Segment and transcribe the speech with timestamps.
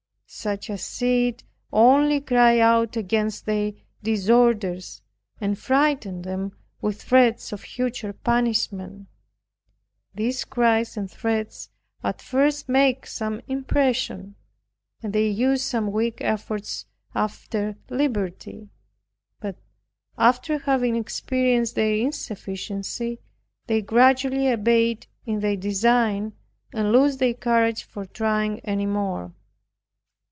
[0.33, 1.43] Such as see it
[1.73, 5.01] only cry out against their disorders,
[5.41, 9.07] and frighten them with threats of future punishment!
[10.15, 11.69] These cries and threats
[12.01, 14.35] at first make some impression,
[15.03, 18.69] and they use some weak efforts after liberty,
[19.41, 19.57] but,
[20.17, 23.19] after having experienced their insufficiency,
[23.67, 26.31] they gradually abate in their design,
[26.73, 29.33] and lose their courage for trying any more.